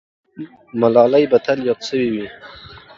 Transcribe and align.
ملاله 0.79 1.19
به 1.31 1.37
تل 1.45 1.59
یاده 1.67 1.83
سوې 1.89 2.09
وي. 2.13 2.27